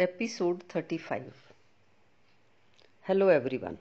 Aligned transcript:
Episode 0.00 0.60
35 0.68 1.22
hello 3.08 3.30
everyone 3.30 3.76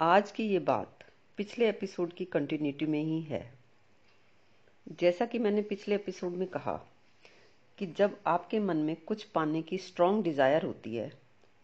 आज 0.00 0.30
की 0.30 0.46
ये 0.48 0.58
बात 0.58 1.04
पिछले 1.36 1.68
एपिसोड 1.68 2.12
की 2.12 2.24
कंटिन्यूटी 2.24 2.86
में 2.86 3.02
ही 3.02 3.20
है। 3.22 3.54
जैसा 5.00 5.26
कि 5.26 5.38
मैंने 5.38 5.62
पिछले 5.62 5.94
एपिसोड 5.94 6.32
में 6.32 6.48
कहा 6.48 6.74
कि 7.78 7.86
जब 7.86 8.16
आपके 8.26 8.60
मन 8.60 8.76
में 8.76 8.96
कुछ 8.96 9.24
पाने 9.24 9.62
की 9.62 9.78
स्ट्रांग 9.78 10.22
डिज़ायर 10.24 10.62
होती 10.62 10.96
है 10.96 11.12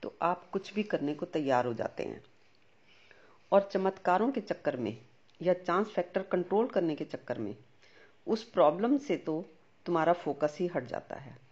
तो 0.03 0.15
आप 0.23 0.51
कुछ 0.51 0.75
भी 0.75 0.83
करने 0.83 1.15
को 1.15 1.27
तैयार 1.27 1.67
हो 1.67 1.75
जाते 1.75 2.05
हैं। 2.05 2.23
और 3.53 3.69
चमत्कारों 3.73 4.31
के 4.33 4.41
चक्कर 4.41 4.77
में 4.77 4.97
या 5.43 5.55
चांस 5.55 5.87
फैक्टर 5.87 6.23
कंट्रोल 6.23 6.67
करने 6.67 6.95
के 6.95 7.05
चक्कर 7.05 7.39
में, 7.39 7.57
उस 8.27 8.45
प्रॉब्लम 8.45 8.99
से 8.99 9.17
तो 9.17 9.45
तुम्हारा 9.87 10.13
फोकस 10.13 10.57
ही 10.61 10.67
हट 10.67 10.85
जाता 10.85 11.17
है। 11.17 11.46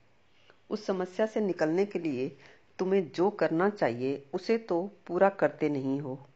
उस 0.71 0.87
समस्या 0.87 1.27
से 1.27 1.41
निकलने 1.41 1.87
के 1.87 1.99
लिए 1.99 2.37
तुम्हें 2.79 3.13
जो 3.13 3.31
करना 3.31 3.71
चाहिए, 3.71 4.27
उसे 4.35 4.59
तो 4.59 4.91
पूरा 5.07 5.29
करते 5.29 5.69
नहीं 5.69 6.01
हो 6.01 6.27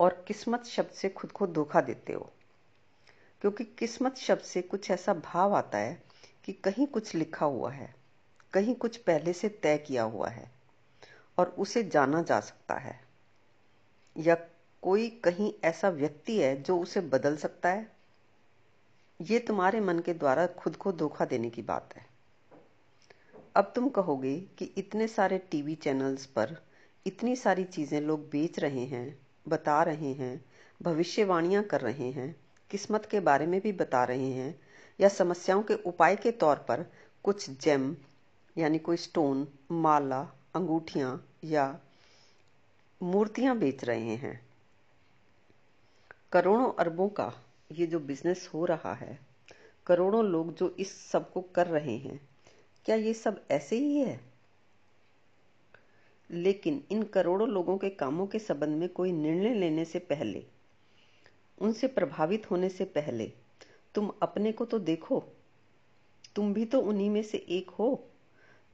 और 0.00 0.24
किस्मत 0.28 0.64
शब्द 0.64 0.90
से 0.90 1.08
खुद 1.08 1.32
को 1.32 1.46
धोखा 1.46 1.80
देते 1.80 2.12
हो। 2.12 2.32
क्योंकि 3.40 3.64
किस्मत 3.64 4.16
शब्द 4.16 4.40
से 4.40 4.62
कुछ 4.62 4.90
ऐसा 4.90 5.14
भाव 5.14 5.54
आता 5.54 5.78
है 5.78 6.02
कि 6.44 6.52
कहीं 6.52 6.86
कुछ 6.86 7.14
लिखा 7.14 7.46
हुआ 7.46 7.70
है, 7.70 7.94
कहीं 8.52 8.74
कुछ 8.74 8.96
पहले 8.96 9.32
से 9.32 9.48
तय 9.48 9.78
किया 9.78 10.02
हुआ 10.02 10.28
है 10.28 10.50
और 11.38 11.46
उसे 11.58 11.84
जाना 11.84 12.22
जा 12.22 12.40
सकता 12.40 12.74
है। 12.74 13.00
या 14.16 14.36
कोई 14.82 15.08
कहीं 15.10 15.54
ऐसा 15.64 15.88
व्यक्ति 15.88 16.38
है 16.38 16.62
जो 16.62 16.78
उसे 16.78 17.00
बदल 17.00 17.36
सकता 17.36 17.68
है? 17.68 17.96
ये 19.20 19.38
तुम्हारे 19.38 19.80
मन 19.80 19.98
के 19.98 20.14
द्वारा 20.14 20.46
खुद 20.46 20.76
को 20.76 20.92
धोखा 20.92 21.24
देने 21.24 21.50
की 21.50 21.62
बात 21.62 21.94
है। 21.96 22.13
अब 23.56 23.72
तुम 23.74 23.88
कहोगे 23.88 24.40
कि 24.58 24.64
इतने 24.64 25.08
सारे 25.08 25.38
टीवी 25.38 25.74
चैनल्स 25.74 26.26
पर 26.26 26.56
इतनी 27.06 27.36
सारी 27.36 27.64
चीज़ें 27.64 28.00
लोग 28.00 28.20
बेच 28.30 28.58
रहे 28.58 28.84
हैं, 28.84 29.18
बता 29.48 29.82
रहे 29.82 30.12
हैं, 30.12 30.44
भविष्यवाणियाँ 30.82 31.62
कर 31.62 31.80
रहे 31.80 32.10
हैं, 32.10 32.36
किस्मत 32.70 33.06
के 33.06 33.20
बारे 33.20 33.46
में 33.46 33.60
भी 33.60 33.72
बता 33.72 34.04
रहे 34.04 34.30
हैं, 34.30 34.60
या 35.00 35.08
समस्याओं 35.08 35.62
के 35.62 35.74
उपाय 35.74 36.16
के 36.16 36.30
तौर 36.30 36.56
पर 36.56 36.86
कुछ 37.24 37.50
जेम 37.50 37.96
यानी 38.58 38.78
कोई 38.78 38.96
स्टोन 38.96 39.48
माला, 39.72 40.20
अंगूठियाँ 40.56 41.28
या 41.44 41.80
मूर्तियाँ 43.02 43.58
बेच 43.58 43.84
रहे 43.84 44.16
हैं। 44.16 44.40
करोड़ों 46.32 46.72
अरबों 46.72 47.08
का 47.08 47.32
ये 47.72 47.86
जो 47.86 48.00
बिज़नेस 48.00 48.50
हो 48.54 48.64
रहा 48.64 48.94
है, 48.94 49.18
करोड़ों 49.86 50.24
लोग 50.24 50.54
जो 50.54 50.76
इस 50.78 51.10
सबको 51.10 51.40
कर 51.40 51.66
रहे 51.66 51.96
हैं 51.98 52.33
क्या 52.86 52.96
ये 52.96 53.14
सब 53.14 53.44
ऐसे 53.50 53.76
ही 53.76 53.98
है? 53.98 54.20
लेकिन 56.30 56.82
इन 56.90 57.02
करोड़ों 57.02 57.48
लोगों 57.48 57.78
के 57.78 57.90
कामों 57.90 58.26
के 58.26 58.38
संबंध 58.38 58.78
में 58.78 58.88
कोई 58.88 59.12
निर्णय 59.12 59.54
लेने 59.54 59.84
से 59.84 59.98
पहले, 59.98 60.44
उनसे 61.58 61.86
प्रभावित 61.86 62.50
होने 62.50 62.68
से 62.68 62.84
पहले, 62.84 63.32
तुम 63.94 64.12
अपने 64.22 64.52
को 64.52 64.64
तो 64.64 64.78
देखो। 64.78 65.24
तुम 66.36 66.54
भी 66.54 66.64
तो 66.64 66.80
उन्हीं 66.80 67.10
में 67.10 67.22
से 67.22 67.38
एक 67.38 67.70
हो। 67.70 68.08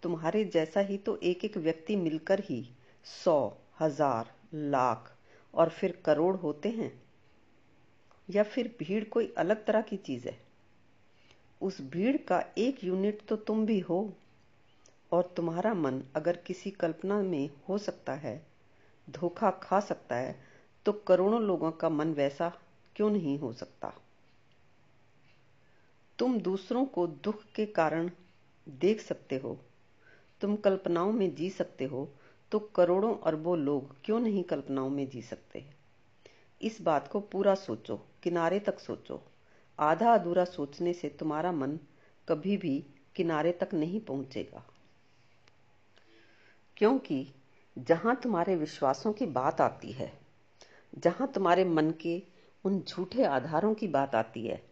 तुम्हारे 0.03 0.44
जैसा 0.44 0.81
ही 0.81 0.98
तो 0.98 1.16
एक 1.16 1.44
एक 1.44 1.56
व्यक्ति 1.56 1.97
मिलकर 1.97 2.41
ही 2.41 2.69
सौ, 3.25 3.56
हज़ार, 3.81 4.34
लाख 4.55 5.16
और 5.55 5.69
फिर 5.69 6.03
करोड़ 6.05 6.36
होते 6.36 6.69
हैं। 6.69 7.03
या 8.28 8.42
फिर 8.42 8.77
भीड़ 8.78 9.05
कोई 9.05 9.34
अलग 9.38 9.64
तरह 9.66 9.81
की 9.81 9.97
चीज़ 9.97 10.28
है? 10.28 10.50
उस 11.61 11.80
भीड़ 11.80 12.16
का 12.19 12.42
एक 12.58 12.84
यूनिट 12.84 13.22
तो 13.28 13.36
तुम 13.36 13.64
भी 13.66 13.78
हो। 13.80 14.12
और 15.12 15.33
तुम्हारा 15.36 15.72
मन 15.75 16.03
अगर 16.16 16.36
किसी 16.36 16.70
कल्पना 16.70 17.20
में 17.22 17.50
हो 17.69 17.78
सकता 17.78 18.12
है, 18.14 18.41
धोखा 19.11 19.50
खा 19.50 19.81
सकता 19.81 20.16
है 20.16 20.38
तो 20.86 20.92
करोड़ों 20.92 21.41
लोगों 21.42 21.70
का 21.70 21.88
मन 21.88 22.12
वैसा 22.12 22.53
क्यों 22.97 23.10
नहीं 23.10 23.38
हो 23.38 23.53
सकता? 23.53 23.93
तुम 26.19 26.38
दूसरों 26.41 26.84
को 26.84 27.06
दुख 27.06 27.43
के 27.54 27.66
कारण 27.66 28.10
देख 28.69 29.00
सकते 29.00 29.37
हो, 29.37 29.59
तुम 30.41 30.56
कल्पनाओं 30.56 31.12
में 31.12 31.34
जी 31.34 31.50
सकते 31.50 31.84
हो 31.84 32.09
तो 32.53 32.59
करोड़ों 32.59 33.15
अरबों 33.16 33.59
लोग 33.59 33.94
क्यों 34.04 34.20
नहीं 34.20 34.43
कल्पनाओं 34.44 34.91
में 34.91 35.09
जी 35.09 35.22
सकते? 35.22 35.65
इस 36.60 36.81
बात 36.82 37.09
को 37.09 37.20
पूरा 37.20 37.54
सोचो, 37.54 37.97
किनारे 38.22 38.59
तक 38.60 38.78
सोचो। 38.78 39.22
आधा 39.81 40.15
अधूरा 40.15 40.45
सोचने 40.45 40.93
से 40.93 41.09
तुम्हारा 41.09 41.53
मन 41.53 41.79
कभी 42.29 42.57
भी 42.57 42.85
किनारे 43.17 43.53
तक 43.53 43.75
नहीं 43.75 44.01
पहुंचेगा। 44.01 44.65
क्योंकि 46.77 47.27
जहाँ 47.79 48.15
तुम्हारे 48.23 48.57
विश्वासों 48.57 49.13
की 49.13 49.27
बात 49.27 49.61
आती 49.61 49.93
है, 49.93 50.13
जहाँ 50.99 51.33
तुम्हारे 51.33 51.65
मन 51.65 51.91
के 51.91 52.23
उन 52.65 52.81
झूठे 52.81 53.25
आधारों 53.25 53.75
की 53.75 53.89
बात 53.89 54.15
आती 54.15 54.47
है, 54.47 54.63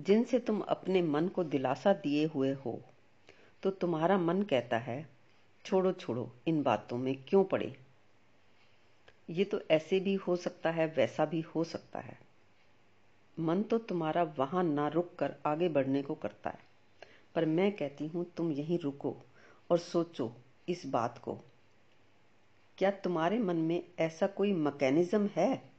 जिनसे 0.00 0.38
तुम 0.38 0.60
अपने 0.60 1.02
मन 1.02 1.28
को 1.28 1.44
दिलासा 1.44 1.92
दिए 1.92 2.26
हुए 2.26 2.52
हो 2.54 2.80
तो 3.62 3.70
तुम्हारा 3.70 4.18
मन 4.18 4.42
कहता 4.42 4.78
है, 4.78 5.08
छोड़ो 5.64 5.92
छोड़ो, 5.92 6.30
इन 6.46 6.62
बातों 6.62 6.98
में 6.98 7.14
क्यों 7.28 7.44
पड़े? 7.44 7.76
ये 9.30 9.44
तो 9.44 9.60
ऐसे 9.70 10.00
भी 10.00 10.14
हो 10.14 10.36
सकता 10.36 10.70
है, 10.70 10.86
वैसा 10.86 11.24
भी 11.24 11.40
हो 11.40 11.64
सकता 11.64 11.98
है। 11.98 12.29
मन 13.40 13.62
तो 13.62 13.78
तुम्हारा 13.78 14.22
वहाँ 14.22 14.64
ना 14.64 14.88
रुक 14.88 15.16
कर 15.18 15.34
आगे 15.46 15.68
बढ़ने 15.68 16.02
को 16.02 16.14
करता 16.14 16.50
है, 16.50 16.58
पर 17.34 17.44
मैं 17.44 17.72
कहती 17.72 18.06
हूँ 18.06 18.32
तुम 18.36 18.52
यहीं 18.52 18.78
रुको 18.78 19.16
और 19.70 19.78
सोचो 19.78 20.32
इस 20.68 20.86
बात 20.86 21.18
को। 21.18 21.40
क्या 22.78 22.90
तुम्हारे 22.90 23.38
मन 23.38 23.56
में 23.56 23.82
ऐसा 23.98 24.26
कोई 24.26 24.52
मैकेनिज्म 24.52 25.30
है? 25.36 25.70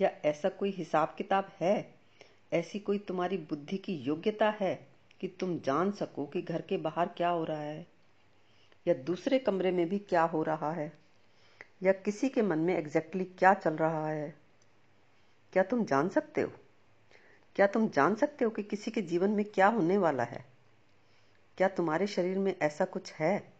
या 0.00 0.08
ऐसा 0.24 0.48
कोई 0.48 0.70
हिसाब 0.70 1.14
किताब 1.18 1.52
है? 1.60 1.94
ऐसी 2.52 2.78
कोई 2.78 2.98
तुम्हारी 2.98 3.36
बुद्धि 3.36 3.78
की 3.78 3.96
योग्यता 3.96 4.50
है 4.50 4.88
कि 5.20 5.28
तुम 5.28 5.60
जान 5.60 5.90
सको 5.90 6.26
कि 6.26 6.42
घर 6.42 6.62
के 6.62 6.76
बाहर 6.76 7.08
क्या 7.08 7.28
हो 7.28 7.44
रहा 7.44 7.60
है? 7.60 7.86
या 8.86 8.94
दूसरे 8.94 9.38
कमरे 9.38 9.70
में 9.70 9.88
भी 9.88 9.98
क्या 9.98 10.22
हो 10.22 10.42
रहा 10.42 10.72
है? 10.72 10.92
या 11.82 11.92
किसी 11.92 12.28
के 12.28 12.42
मन 12.42 12.58
में 12.58 12.78
एग्जैक्टली 12.78 13.20
exactly 13.20 13.38
क्या 13.38 13.54
चल 13.54 13.76
रहा 13.76 14.08
है? 14.08 14.34
क्या 15.52 15.62
तुम 15.62 15.84
जान 15.84 16.08
सकते 16.08 16.40
हो? 16.40 16.52
क्या 17.56 17.66
तुम 17.66 17.88
जान 17.88 18.14
सकते 18.14 18.44
हो 18.44 18.50
कि 18.50 18.62
किसी 18.62 18.90
के 18.90 19.02
जीवन 19.02 19.30
में 19.30 19.44
क्या 19.44 19.66
होने 19.66 19.98
वाला 19.98 20.22
है? 20.22 20.44
क्या 21.58 21.68
तुम्हारे 21.68 22.06
शरीर 22.06 22.38
में 22.38 22.56
ऐसा 22.62 22.84
कुछ 22.84 23.12
है? 23.12 23.52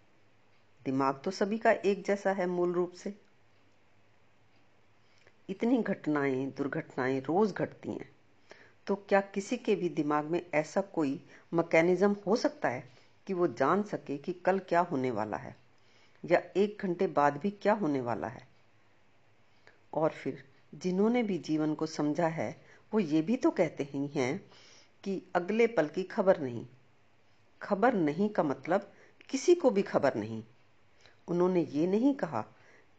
दिमाग 0.84 1.20
तो 1.24 1.30
सभी 1.30 1.58
का 1.58 1.72
एक 1.72 2.04
जैसा 2.04 2.32
है 2.32 2.46
मूल 2.46 2.72
रूप 2.72 2.92
से। 2.92 3.14
इतनी 5.48 5.82
घटनाएँ, 5.82 6.46
दुर्घटनाएँ 6.46 7.20
रोज 7.20 7.52
घटती 7.52 7.88
हैं। 7.88 8.10
तो 8.86 8.96
क्या 8.96 9.20
किसी 9.20 9.56
के 9.56 9.74
भी 9.74 9.88
दिमाग 9.88 10.24
में 10.24 10.50
ऐसा 10.54 10.80
कोई 10.80 11.26
मैकेनिज्म 11.54 12.16
हो 12.26 12.36
सकता 12.36 12.68
है 12.68 12.88
कि 13.26 13.34
वो 13.34 13.48
जान 13.48 13.82
सके 13.82 14.18
कि 14.18 14.32
कल 14.32 14.58
क्या 14.58 14.80
होने 14.80 15.10
वाला 15.10 15.36
है? 15.36 15.56
या 16.24 16.42
एक 16.56 16.78
घंटे 16.80 17.06
बाद 17.06 17.36
भी 17.36 17.50
क्या 17.50 17.72
होने 17.72 18.00
वाला 18.00 18.28
है? 18.28 18.48
और 19.92 20.10
फिर 20.10 20.44
जिन्होंने 20.74 21.22
भी 21.22 21.38
जीवन 21.38 21.74
को 21.74 21.86
समझा 21.86 22.28
है 22.28 22.65
वो 22.96 23.00
ये 23.00 23.22
भी 23.22 23.36
तो 23.36 23.50
कहते 23.50 23.84
ही 23.84 24.06
हैं 24.06 24.50
कि 25.04 25.22
अगले 25.34 25.66
पल 25.66 25.86
की 25.86 26.02
खबर 26.02 26.40
नहीं। 26.40 26.66
खबर 27.62 27.94
नहीं 27.94 28.28
का 28.28 28.42
मतलब 28.42 28.92
किसी 29.28 29.54
को 29.54 29.70
भी 29.70 29.82
खबर 29.82 30.14
नहीं। 30.14 30.44
उन्होंने 31.28 31.62
ये 31.62 31.86
नहीं 31.86 32.14
कहा 32.14 32.44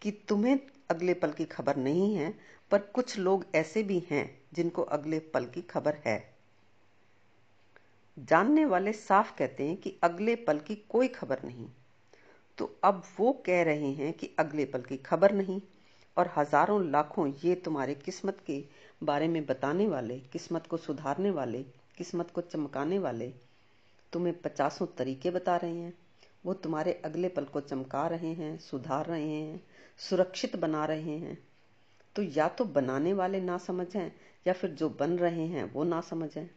कि 0.01 0.11
तुम्हें 0.11 0.59
अगले 0.89 1.13
पल 1.13 1.31
की 1.31 1.45
खबर 1.45 1.75
नहीं 1.75 2.15
है, 2.15 2.39
पर 2.71 2.79
कुछ 2.79 3.17
लोग 3.17 3.45
ऐसे 3.55 3.83
भी 3.83 4.07
हैं 4.11 4.41
जिनको 4.53 4.81
अगले 4.81 5.19
पल 5.19 5.45
की 5.45 5.61
खबर 5.61 5.95
है। 6.05 6.35
जानने 8.19 8.65
वाले 8.65 8.93
साफ़ 8.93 9.37
कहते 9.37 9.67
हैं 9.67 9.77
कि 9.77 9.99
अगले 10.03 10.35
पल 10.35 10.59
की 10.59 10.75
कोई 10.75 11.07
खबर 11.07 11.39
नहीं। 11.45 11.69
तो 12.57 12.79
अब 12.83 13.03
वो 13.19 13.43
कह 13.45 13.63
रहे 13.63 13.91
हैं 13.91 14.13
कि 14.13 14.35
अगले 14.39 14.65
पल 14.65 14.81
की 14.81 14.97
खबर 14.97 15.31
नहीं। 15.31 15.61
और 16.17 16.29
हज़ारों 16.37 16.83
लाखों 16.91 17.27
ये 17.43 17.55
तुम्हारे 17.55 17.95
किस्मत 17.95 18.37
के 18.47 18.63
बारे 19.03 19.27
में 19.27 19.45
बताने 19.45 19.87
वाले, 19.87 20.19
किस्मत 20.19 20.67
को 20.67 20.77
सुधारने 20.77 21.31
वाले, 21.31 21.63
किस्मत 21.97 22.31
को 22.31 22.41
चमकाने 22.41 22.99
वाले 22.99 23.33
तुम्हें 24.13 24.41
पचासों 24.41 24.85
तरीके 24.97 25.31
बता 25.31 25.55
रहे 25.57 25.75
हैं। 25.75 25.93
वो 26.45 26.53
तुम्हारे 26.53 26.93
अगले 27.05 27.29
पल 27.29 27.45
को 27.45 27.61
चमका 27.61 28.07
रहे 28.07 28.33
हैं, 28.33 28.57
सुधार 28.59 29.05
रहे 29.05 29.29
हैं, 29.29 29.61
सुरक्षित 29.99 30.55
बना 30.55 30.85
रहे 30.85 31.17
हैं। 31.17 31.37
तो 32.15 32.21
या 32.23 32.47
तो 32.49 32.65
बनाने 32.65 33.13
वाले 33.13 33.41
ना 33.41 33.57
समझ 33.57 33.95
या 33.95 34.53
फिर 34.53 34.69
जो 34.71 34.89
बन 34.89 35.17
रहे 35.17 35.45
हैं 35.47 35.71
वो 35.73 35.83
ना 35.83 36.01
समझें 36.01 36.47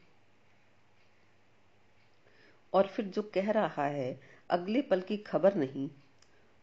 और 2.72 2.86
फिर 2.86 3.04
जो 3.06 3.22
कह 3.34 3.50
रहा 3.50 3.86
है, 3.86 4.20
अगले 4.50 4.82
पल 4.82 5.00
की 5.00 5.16
खबर 5.16 5.54
नहीं, 5.54 5.88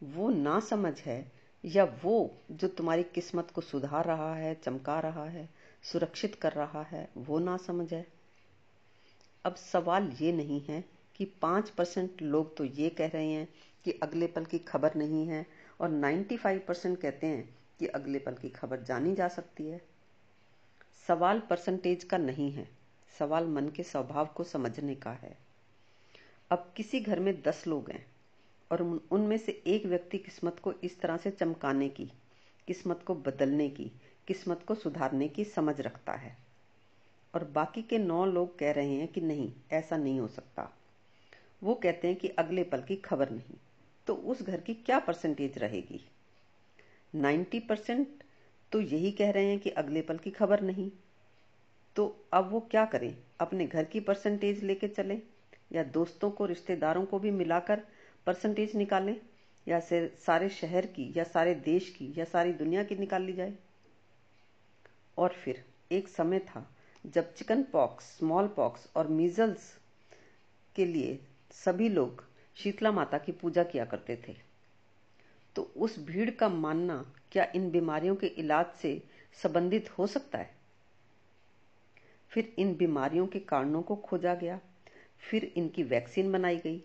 वो 0.01 0.29
ना 0.29 0.59
समझ 0.59 0.93
है 1.01 1.19
या 1.65 1.83
वो 2.04 2.44
जो 2.51 2.68
तुम्हारी 2.68 3.04
किस्मत 3.04 3.51
को 3.51 3.62
सुधार 3.62 4.06
रहा 4.06 4.36
है, 4.36 4.56
चमका 4.56 5.00
रहा 5.00 5.25
है, 5.25 5.50
सुरक्षित 5.83 6.36
कर 6.36 6.51
रहा 6.51 6.81
है, 6.81 7.09
वो 7.18 7.39
ना 7.39 7.57
समझ 7.57 7.94
अब 9.45 9.56
सवाल 9.56 10.12
ये 10.21 10.31
नहीं 10.31 10.62
है 10.62 10.83
कि 11.15 11.25
पाँच 11.25 11.69
परसेंट 11.69 12.21
लोग 12.21 12.56
तो 12.57 12.63
ये 12.63 12.89
कह 12.89 13.07
रहे 13.07 13.31
हैं 13.31 13.48
कि 13.86 13.92
अगले 14.04 14.27
पल 14.27 14.45
की 14.45 14.59
खबर 14.59 14.95
नहीं 14.95 15.27
है 15.27 15.45
और 15.81 15.89
95 15.89 16.59
परसेंट 16.68 17.00
कहते 17.01 17.27
हैं 17.27 17.56
कि 17.80 17.88
अगले 17.88 18.19
पल 18.19 18.33
की 18.33 18.50
खबर 18.50 18.81
जानी 18.81 19.15
जा 19.15 19.27
सकती 19.27 19.68
है। 19.68 19.81
सवाल 21.07 21.39
परसेंटेज 21.39 22.03
का 22.03 22.18
नहीं 22.18 22.51
है, 22.51 22.69
सवाल 23.19 23.48
मन 23.48 23.69
के 23.69 23.83
स्वभाव 23.83 24.25
को 24.25 24.44
समझने 24.44 24.95
का 24.95 25.12
है। 25.12 25.38
अब 26.51 26.74
किसी 26.77 27.00
घर 27.00 27.19
में 27.19 27.42
दस 27.42 27.68
लोग 27.68 27.92
हैं 27.92 28.06
और 28.71 29.01
उनमें 29.11 29.37
से 29.37 29.63
एक 29.67 29.85
व्यक्ति 29.85 30.17
किस्मत 30.17 30.59
को 30.59 30.73
इस 30.83 30.99
तरह 30.99 31.17
से 31.17 31.31
चमकाने 31.31 31.89
की, 31.89 32.11
किस्मत 32.67 33.03
को 33.03 33.15
बदलने 33.15 33.69
की, 33.69 33.91
किस्मत 34.27 34.63
को 34.67 34.75
सुधारने 34.75 35.27
की 35.27 35.43
समझ 35.43 35.81
रखता 35.81 36.13
है। 36.13 36.37
और 37.35 37.43
बाकी 37.45 37.81
के 37.81 37.97
नौ 37.97 38.25
लोग 38.25 38.59
कह 38.59 38.71
रहे 38.71 38.91
हैं 38.91 39.07
कि 39.07 39.21
नहीं, 39.21 39.53
ऐसा 39.71 39.97
नहीं 39.97 40.19
हो 40.19 40.27
सकता। 40.27 40.69
वो 41.63 41.75
कहते 41.75 42.07
हैं 42.07 42.17
कि 42.17 42.27
अगले 42.27 42.63
पल 42.63 42.81
की 42.81 42.95
खबर 42.95 43.29
नहीं 43.29 43.55
तो 44.07 44.15
उस 44.15 44.41
घर 44.41 44.61
की 44.61 44.73
क्या 44.73 44.99
परसेंटेज 44.99 45.57
रहेगी? 45.57 46.09
नाइन्टी 47.15 47.59
परसेंट 47.59 48.07
तो 48.71 48.81
यही 48.81 49.11
कह 49.11 49.31
रहे 49.31 49.45
हैं 49.45 49.59
कि 49.59 49.69
अगले 49.69 50.01
पल 50.01 50.17
की 50.17 50.31
खबर 50.31 50.61
नहीं। 50.61 50.91
तो 51.95 52.25
अब 52.33 52.51
वो 52.51 52.59
क्या 52.59 52.85
करें? 52.85 53.17
अपने 53.39 53.65
घर 53.65 53.83
की 53.83 53.99
परसेंटेज 53.99 54.63
लेके 54.63 54.87
चलें? 54.87 55.21
या 55.71 55.83
दोस्तों 55.83 56.31
को, 56.31 56.45
रिश्तेदारों 56.45 57.05
को 57.05 57.19
भी 57.19 57.31
मिलाकर 57.31 57.81
परसेंटेज 58.27 58.75
निकालें, 58.75 59.21
या 59.68 59.79
फिर 59.79 60.15
सारे 60.25 60.50
शहर 60.50 60.85
की, 60.85 61.13
या 61.18 61.24
सारे 61.24 61.56
देश 61.56 61.89
की, 61.89 62.13
या 62.18 62.25
सारी 62.25 62.53
दुनिया 62.53 62.83
की 62.83 62.95
निकाल 62.95 63.21
ली 63.21 63.33
जाए। 63.33 63.53
और 65.18 65.29
फिर 65.29 65.65
एक 65.91 66.07
समय 66.07 66.39
था 66.39 66.75
जब 67.06 67.33
चिकन 67.33 67.63
पॉक्स 67.63 68.06
स्मॉल 68.06 68.47
पॉक्स 68.47 68.88
और 68.95 69.07
मीजल्स 69.07 69.77
के 70.75 70.85
लिए 70.85 71.19
सभी 71.51 71.89
लोग 71.89 72.25
शीतला 72.56 72.91
माता 72.91 73.18
की 73.18 73.31
पूजा 73.31 73.63
किया 73.63 73.85
करते 73.85 74.24
थे। 74.27 74.35
तो 75.56 75.71
उस 75.77 76.00
भीड़ 76.00 76.29
का 76.29 76.50
मानना 76.50 77.13
क्या 77.31 77.51
इन 77.56 77.71
बीमारियों 77.71 78.15
के 78.15 78.27
इलाज 78.27 78.65
से 78.65 79.03
संबंधित 79.44 79.97
हो 79.97 80.07
सकता 80.07 80.38
है? 80.38 80.56
फिर 82.29 82.56
इन 82.57 82.75
बीमारियों 82.75 83.27
के 83.27 83.39
कारणों 83.39 83.81
को 83.81 83.95
खोजा 83.95 84.35
गया। 84.35 84.59
फिर 85.19 85.53
इनकी 85.56 85.83
वैक्सीन 85.83 86.31
बनाई 86.31 86.57
गई। 86.57 86.83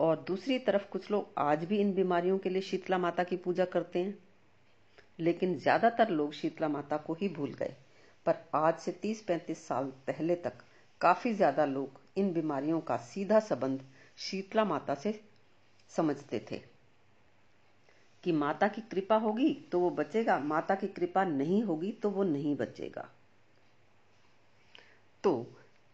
और 0.00 0.24
दूसरी 0.28 0.58
तरफ़ 0.58 0.86
कुछ 0.90 1.10
लोग 1.10 1.32
आज 1.38 1.64
भी 1.64 1.78
इन 1.78 1.92
बीमारियों 1.94 2.38
के 2.38 2.48
लिए 2.48 2.62
शीतला 2.62 2.98
माता 2.98 3.24
की 3.24 3.36
पूजा 3.36 3.64
करते 3.64 3.98
हैं। 3.98 4.18
लेकिन 5.18 5.56
ज़्यादातर 5.58 6.08
लोग 6.08 6.32
शीतला 6.32 6.68
माता 6.68 6.96
को 6.96 7.14
ही 7.14 7.28
भूल 7.28 7.52
गए। 7.52 7.74
पर 8.26 8.36
आज 8.54 8.78
से 8.78 8.92
30-35 8.92 9.66
साल 9.66 9.92
पहले 10.06 10.34
तक 10.36 10.62
काफ़ी 11.00 11.32
ज़्यादा 11.34 11.64
लोग 11.64 12.00
इन 12.16 12.32
बीमारियों 12.32 12.80
का 12.80 12.96
सीधा 12.96 13.40
संबंध 13.40 13.84
शीतला 14.18 14.64
माता 14.64 14.94
से 14.94 15.20
समझते 15.90 16.44
थे। 16.50 16.60
कि 18.24 18.32
माता 18.32 18.68
की 18.68 18.80
कृपा 18.80 19.16
होगी 19.16 19.52
तो 19.72 19.80
वो 19.80 19.90
बचेगा, 19.90 20.38
माता 20.38 20.74
की 20.74 20.86
कृपा 20.88 21.24
नहीं 21.24 21.62
होगी 21.62 21.90
तो 21.92 22.10
वो 22.10 22.22
नहीं 22.24 22.54
बचेगा। 22.56 23.08
तो 25.24 25.46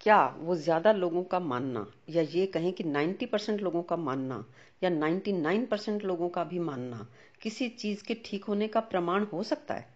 क्या 0.02 0.26
वो 0.38 0.56
ज़्यादा 0.56 0.92
लोगों 0.92 1.24
का 1.24 1.40
मानना 1.40 1.86
या 2.08 2.22
ये 2.22 2.46
कहें 2.46 2.72
कि 2.72 2.84
90 2.84 3.26
परसेंट 3.26 3.60
लोगों 3.60 3.82
का 3.82 3.96
मानना 3.96 4.44
या 4.82 4.90
99 4.90 5.66
परसेंट 5.66 6.04
लोगों 6.04 6.28
का 6.28 6.44
भी 6.44 6.58
मानना 6.58 7.06
किसी 7.42 7.68
चीज़ 7.68 8.04
के 8.04 8.14
ठीक 8.14 8.44
होने 8.44 8.68
का 8.68 8.80
प्रमाण 8.80 9.24
हो 9.24 9.42
सकता 9.42 9.74
है? 9.74 9.94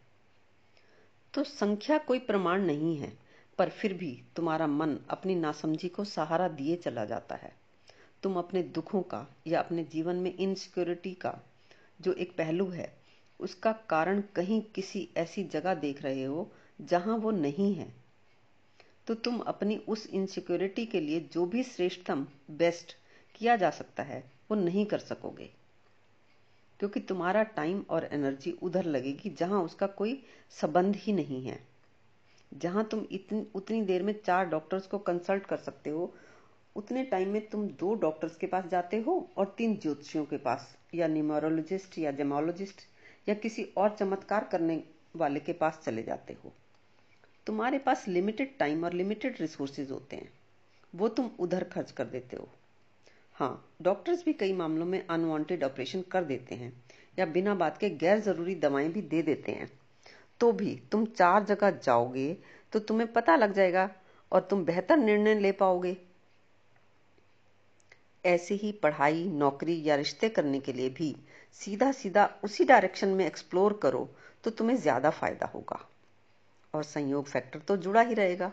तो 1.34 1.44
संख्या 1.44 1.98
कोई 1.98 2.18
प्रमाण 2.18 2.62
नहीं 2.62 2.96
है, 2.96 3.18
पर 3.58 3.70
फिर 3.70 3.94
भी 3.94 4.22
तुम्हारा 4.36 4.66
मन 4.66 4.98
अपनी 5.10 5.34
नासमझी 5.34 5.88
को 5.88 6.04
सहारा 6.04 6.48
दिए 6.48 6.76
चला 6.76 7.04
जाता 7.04 7.34
है। 7.34 7.52
तुम 8.22 8.36
अपने 8.36 8.62
दुखों 8.62 9.02
का 9.02 9.26
या 9.46 9.60
अपने 9.60 9.84
जीवन 9.84 10.16
में 10.16 10.36
इनसिक्योरिटी 10.36 11.14
का 11.14 11.38
जो 12.00 12.12
एक 12.12 12.36
पहलू 12.36 12.68
है, 12.68 12.98
उसका 13.40 13.72
कारण 13.72 14.22
कहीं 14.36 14.62
किसी 14.62 15.08
ऐसी 15.16 15.44
जगह 15.44 15.74
देख 15.74 16.02
रहे 16.02 16.24
हो 16.24 16.52
जहाँ 16.80 17.16
वो 17.16 17.30
नहीं 17.30 17.74
है। 17.74 18.05
तो 19.06 19.14
तुम 19.14 19.38
अपनी 19.38 19.76
उस 19.76 20.06
इनसिक्योरिटी 20.06 20.86
के 20.86 21.00
लिए 21.00 21.20
जो 21.20 21.46
भी 21.46 21.62
श्रेष्ठतम 21.62 22.26
बेस्ट 22.50 22.96
किया 23.34 23.56
जा 23.56 23.70
सकता 23.70 24.02
है, 24.02 24.32
वो 24.50 24.56
नहीं 24.56 24.86
कर 24.86 24.98
सकोगे। 24.98 25.50
क्योंकि 26.78 27.00
तुम्हारा 27.00 27.42
टाइम 27.42 27.84
और 27.90 28.04
एनर्जी 28.12 28.50
उधर 28.62 28.84
लगेगी, 28.84 29.30
जहाँ 29.30 29.62
उसका 29.62 29.86
कोई 29.86 30.22
संबंध 30.50 30.96
ही 30.96 31.12
नहीं 31.12 31.46
है। 31.46 31.60
जहाँ 32.54 32.84
तुम 32.84 33.06
इतनी, 33.12 33.46
उतनी 33.54 33.82
देर 33.82 34.02
में 34.02 34.20
चार 34.26 34.46
डॉक्टर्स 34.46 34.86
को 34.86 34.98
कंसल्ट 34.98 35.46
कर 35.46 35.56
सकते 35.56 35.90
हो, 35.90 36.14
उतने 36.76 37.04
टाइम 37.04 37.28
में 37.28 37.48
तुम 37.48 37.68
दो 37.68 37.94
डॉक्टर्स 37.94 38.36
के 38.36 38.46
पास 38.46 38.64
जाते 38.64 39.00
हो 39.00 39.30
और 39.36 39.54
तीन 39.58 39.76
ज्योतिषियों 39.76 40.24
के 40.24 40.36
पास, 40.36 40.76
या 40.94 41.06
न्यूमरोलॉजिस्ट 41.06 41.98
या 41.98 42.10
जेमोलॉजिस्ट 42.12 42.76
या 43.28 43.34
किसी 43.34 43.64
और 43.76 43.96
चमत्कार 43.96 44.44
करने 44.44 44.84
वाले 45.16 45.40
के 45.40 45.52
पास 45.52 45.80
चले 45.84 46.02
जाते 46.02 46.36
हो। 46.44 46.52
तुम्हारे 47.46 47.78
पास 47.78 48.06
लिमिटेड 48.08 48.56
टाइम 48.58 48.84
और 48.84 48.92
लिमिटेड 48.92 49.36
रिसोर्सेज 49.40 49.90
होते 49.90 50.16
हैं। 50.16 50.30
वो 50.94 51.08
तुम 51.08 51.30
उधर 51.38 51.64
खर्च 51.64 51.90
कर 51.90 52.04
देते 52.04 52.36
हो। 52.36 52.48
हाँ 53.36 53.76
डॉक्टर्स 53.82 54.24
भी 54.24 54.32
कई 54.32 54.52
मामलों 54.52 54.86
में 54.86 55.06
अनवांटेड 55.06 55.64
ऑपरेशन 55.64 56.02
कर 56.02 56.24
देते 56.24 56.54
हैं 56.54 56.72
या 57.18 57.26
बिना 57.26 57.54
बात 57.54 57.78
के 57.78 57.90
गैर 57.90 58.20
ज़रूरी 58.20 58.54
दवाएँ 58.54 58.88
भी 58.88 59.02
दे 59.02 59.22
देते 59.22 59.52
हैं। 59.52 59.70
तो 60.40 60.50
भी 60.52 60.74
तुम 60.92 61.04
चार 61.06 61.44
जगह 61.44 61.70
जाओगे 61.70 62.32
तो 62.72 62.78
तुम्हें 62.80 63.12
पता 63.12 63.36
लग 63.36 63.52
जाएगा 63.52 63.88
और 64.32 64.40
तुम 64.40 64.64
बेहतर 64.64 64.96
निर्णय 64.96 65.34
ले 65.34 65.52
पाओगे। 65.54 65.96
ऐसे 68.24 68.54
ही 68.54 68.72
पढ़ाई, 68.72 69.24
नौकरी 69.24 69.82
या 69.84 69.94
रिश्ते 69.96 70.28
करने 70.28 70.60
के 70.60 70.72
लिए 70.72 70.88
भी 70.90 71.14
सीधा 71.60 71.90
सीधा 71.92 72.24
उसी 72.44 72.64
डायरेक्शन 72.64 73.08
में 73.08 73.26
एक्सप्लोर 73.26 73.78
करो 73.82 74.08
तो 74.44 74.50
तुम्हें 74.50 74.76
ज़्यादा 74.76 75.10
फ़ायदा 75.10 75.46
होगा। 75.46 75.84
और 76.76 76.84
संयोग 76.84 77.26
फैक्टर 77.26 77.58
तो 77.58 77.76
जुड़ा 77.76 78.00
ही 78.00 78.14
रहेगा। 78.14 78.52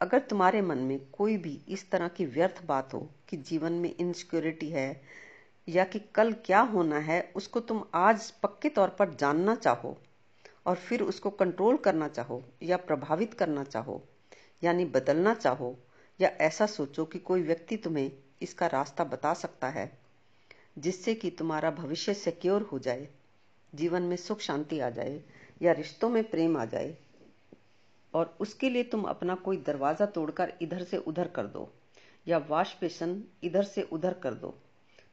अगर 0.00 0.18
तुम्हारे 0.20 0.60
मन 0.62 0.78
में 0.78 0.98
कोई 1.12 1.36
भी 1.36 1.60
इस 1.68 1.90
तरह 1.90 2.08
की 2.08 2.24
व्यर्थ 2.26 2.64
बात 2.66 2.94
हो 2.94 3.00
कि 3.28 3.36
जीवन 3.42 3.72
में 3.72 3.94
इनसिक्योरिटी 3.94 4.68
है 4.68 5.02
या 5.68 5.84
कि 5.84 5.98
कल 6.14 6.32
क्या 6.46 6.60
होना 6.60 6.98
है, 6.98 7.32
उसको 7.36 7.60
तुम 7.60 7.84
आज 7.94 8.30
पक्के 8.42 8.68
तौर 8.68 8.88
पर 8.88 9.14
जानना 9.14 9.54
चाहो 9.54 9.96
और 10.66 10.76
फिर 10.76 11.02
उसको 11.02 11.30
कंट्रोल 11.30 11.76
करना 11.76 12.08
चाहो 12.08 12.42
या 12.62 12.76
प्रभावित 12.76 13.34
करना 13.34 13.64
चाहो, 13.64 14.02
यानी 14.62 14.84
बदलना 14.84 15.34
चाहो, 15.34 15.76
या 16.20 16.28
ऐसा 16.40 16.66
सोचो 16.66 17.04
कि 17.04 17.18
कोई 17.18 17.42
व्यक्ति 17.42 17.76
तुम्हें 17.76 18.10
इसका 18.42 18.66
रास्ता 18.66 19.04
बता 19.04 19.34
सकता 19.34 19.68
है, 19.68 19.90
जिससे 20.78 21.14
कि 21.14 21.30
तुम्हारा 21.30 21.70
भविष्य 21.70 22.14
सिक्योर 22.14 22.62
हो 22.62 22.78
जाए, 22.78 23.08
जीवन 23.72 24.02
में 24.02 24.16
सुख 24.16 24.40
शांति 24.40 24.80
आ 24.80 24.90
जाए 24.90 25.20
या 25.64 25.72
रिश्तों 25.72 26.08
में 26.10 26.22
प्रेम 26.30 26.56
आ 26.56 26.64
जाए, 26.66 26.96
और 28.14 28.36
उसके 28.40 28.70
लिए 28.70 28.82
तुम 28.84 29.02
अपना 29.04 29.34
कोई 29.36 29.56
दरवाज़ा 29.66 30.06
तोड़कर 30.08 30.52
इधर 30.62 30.82
से 30.84 30.96
उधर 30.98 31.28
कर 31.28 31.46
दो, 31.48 31.70
या 32.26 32.38
वाश 32.48 32.76
बेसन 32.80 33.22
इधर 33.44 33.64
से 33.64 33.82
उधर 33.92 34.14
कर 34.14 34.34
दो 34.36 34.54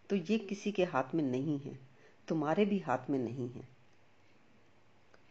तो 0.10 0.16
ये 0.18 0.38
किसी 0.40 0.72
के 0.72 0.84
हाथ 0.86 1.14
में 1.16 1.24
नहीं 1.24 1.60
है, 1.60 1.78
तुम्हारे 2.28 2.66
भी 2.66 2.80
हाथ 2.80 3.10
में 3.10 3.18
नहीं 3.20 3.50
है। 3.50 3.68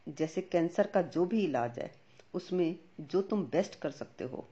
जैसे 0.06 0.40
कैंसर 0.42 0.86
का 0.86 1.02
जो 1.04 1.24
भी 1.24 1.40
इलाज 1.40 1.78
है, 1.78 1.90
उसमें 2.34 2.76
जो 3.02 3.20
तुम 3.22 3.44
बेस्ट 3.46 3.78
कर 3.80 3.90
सकते 3.92 4.24
हो 4.24 4.46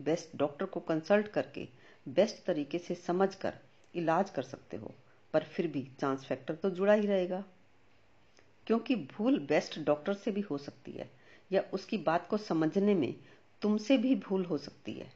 बेस्ट 0.00 0.36
डॉक्टर 0.36 0.66
को 0.66 0.80
कंसल्ट 0.82 1.28
करके 1.28 1.66
बेस्ट 2.06 2.44
तरीके 2.46 2.78
से 2.78 2.94
समझकर 2.96 3.54
इलाज 3.94 4.30
कर 4.30 4.42
सकते 4.42 4.76
हो, 4.76 4.92
पर 5.34 5.42
फिर 5.46 5.66
भी 5.66 5.82
चांस 6.00 6.24
फैक्टर 6.24 6.54
तो 6.54 6.70
जुड़ा 6.70 6.92
ही 6.92 7.06
रहेगा। 7.06 7.42
क्योंकि 8.70 8.94
भूल 8.94 9.38
बेस्ट 9.38 9.78
डॉक्टर 9.80 10.14
से 10.14 10.30
भी 10.30 10.40
हो 10.40 10.58
सकती 10.58 10.92
है, 10.92 11.10
या 11.52 11.62
उसकी 11.72 11.98
बात 11.98 12.28
को 12.28 12.36
समझने 12.36 12.94
में 12.94 13.14
तुमसे 13.62 13.96
भी 13.98 14.14
भूल 14.16 14.44
हो 14.44 14.58
सकती 14.58 14.92
है। 14.92 15.12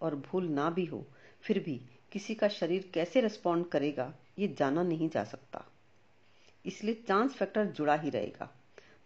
और 0.00 0.14
भूल 0.16 0.48
ना 0.48 0.70
भी 0.70 0.84
हो, 0.84 1.06
फिर 1.42 1.58
भी 1.58 1.80
किसी 2.12 2.34
का 2.34 2.48
शरीर 2.48 2.90
कैसे 2.94 3.20
रिस्पॉन्ड 3.20 3.68
करेगा, 3.68 4.14
ये 4.38 4.48
जाना 4.48 4.82
नहीं 4.82 5.08
जा 5.08 5.24
सकता। 5.24 5.64
इसलिए 6.66 6.94
चांस 7.08 7.32
फैक्टर 7.32 7.64
जुड़ा 7.64 7.94
ही 7.94 8.10
रहेगा। 8.10 8.50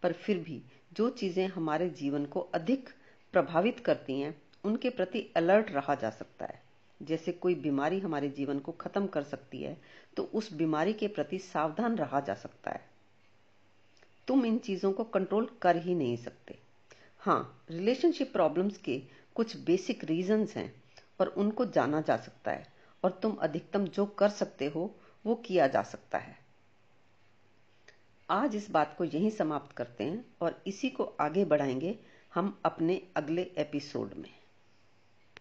पर 0.03 0.13
फिर 0.13 0.39
भी 0.39 0.63
जो 0.93 1.09
चीज़ें 1.11 1.47
हमारे 1.49 1.89
जीवन 1.91 2.27
को 2.27 2.41
अधिक 2.41 2.89
प्रभावित 3.33 3.81
करती 3.81 4.21
हैं, 4.21 4.43
उनके 4.65 4.91
प्रति 4.91 5.33
अलर्ट 5.37 5.71
रहा 5.71 5.95
जा 5.95 6.11
सकता 6.11 6.47
है। 6.47 6.63
जैसे 7.03 7.33
कोई 7.33 7.55
बीमारी 7.55 7.99
हमारे 7.99 8.29
जीवन 8.29 8.59
को 8.59 8.73
खत्म 8.73 9.07
कर 9.07 9.23
सकती 9.23 9.63
है 9.63 9.77
तो 10.17 10.23
उस 10.23 10.53
बीमारी 10.53 10.93
के 10.93 11.09
प्रति 11.09 11.39
सावधान 11.39 11.97
रहा 11.97 12.21
जा 12.21 12.35
सकता 12.35 12.71
है। 12.71 12.96
तुम 14.29 14.47
इन 14.47 14.59
चीज़ों 14.59 14.93
को 14.93 15.05
कंट्रोल 15.05 15.59
कर 15.63 15.77
ही 15.77 15.95
नहीं 15.95 16.17
सकते। 16.17 16.59
हाँ 17.19 17.67
रिलेशनशिप 17.71 18.33
प्रॉब्लम्स 18.33 18.79
के 18.79 19.03
कुछ 19.35 19.57
बेसिक 19.57 20.05
रीजंस 20.05 20.57
हैं 20.57 20.83
और 21.21 21.27
उनको 21.27 21.67
जाना 21.67 22.01
जा 22.01 22.17
सकता 22.17 22.51
है 22.51 22.73
और 23.05 23.21
तुम 23.23 23.33
अधिकतम 23.33 23.87
जो 23.87 24.07
कर 24.07 24.29
सकते 24.29 24.67
हो, 24.67 24.95
वो 25.27 25.35
किया 25.35 25.67
जा 25.67 25.83
सकता 25.83 26.19
है। 26.19 26.39
आज 28.31 28.57
इस 28.57 28.71
बात 28.71 28.95
को 28.99 29.05
यहीं 29.05 29.31
समाप्त 29.31 29.77
करते 29.77 30.05
हैं 30.05 30.25
और 30.41 30.63
इसी 30.67 30.91
को 30.91 31.05
आगे 31.05 31.45
बढ़ाएँगे 31.45 31.99
हम 32.35 32.61
अपने 32.65 33.03
अगले 33.17 33.43
एपिसोड 33.43 34.15
में। 34.15 34.46